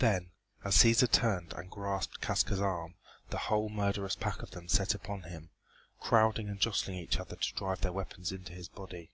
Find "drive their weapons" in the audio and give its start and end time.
7.54-8.32